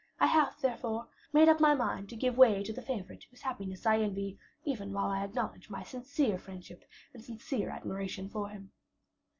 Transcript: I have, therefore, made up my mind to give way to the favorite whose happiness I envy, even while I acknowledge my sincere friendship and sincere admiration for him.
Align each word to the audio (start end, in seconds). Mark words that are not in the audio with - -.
I 0.19 0.25
have, 0.25 0.59
therefore, 0.59 1.09
made 1.31 1.47
up 1.47 1.59
my 1.59 1.75
mind 1.75 2.09
to 2.09 2.15
give 2.15 2.35
way 2.35 2.63
to 2.63 2.73
the 2.73 2.81
favorite 2.81 3.25
whose 3.25 3.43
happiness 3.43 3.85
I 3.85 3.99
envy, 3.99 4.39
even 4.65 4.93
while 4.93 5.11
I 5.11 5.23
acknowledge 5.23 5.69
my 5.69 5.83
sincere 5.83 6.39
friendship 6.39 6.85
and 7.13 7.23
sincere 7.23 7.69
admiration 7.69 8.27
for 8.27 8.49
him. 8.49 8.71